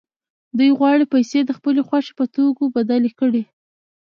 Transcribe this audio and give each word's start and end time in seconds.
دوی 0.57 0.69
غواړي 0.79 1.05
پیسې 1.13 1.39
د 1.45 1.51
خپلې 1.57 1.81
خوښې 1.87 2.13
په 2.19 2.25
توکو 2.33 2.65
بدلې 2.75 3.11
کړي 3.19 3.43